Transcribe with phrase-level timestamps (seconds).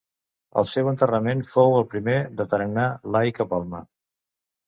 [0.61, 3.83] El seu enterrament fou el primer de tarannà laic a Palma.